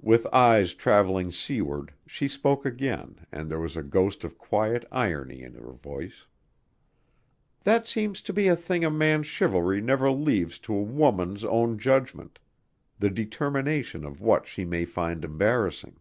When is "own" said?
11.44-11.78